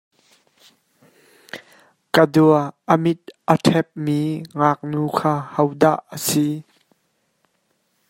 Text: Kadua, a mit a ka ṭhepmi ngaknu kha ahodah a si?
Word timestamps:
Kadua, 2.13 2.61
a 2.91 2.95
mit 3.03 3.19
a 3.51 3.53
ka 3.57 3.63
ṭhepmi 3.65 4.19
ngaknu 4.57 5.01
kha 5.17 5.31
ahodah 5.57 5.97
a 6.13 6.15
si? 6.27 6.47